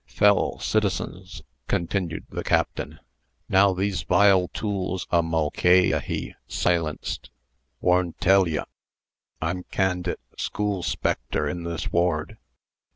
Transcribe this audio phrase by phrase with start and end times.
[0.07, 2.99] "FELL' CITIZENS!" continued the Captain,
[3.47, 7.29] "now these vile tools o' Mulca a hy silenced,
[7.83, 8.65] warntellye
[9.43, 12.39] I'm can'date School 'Spector in this ward.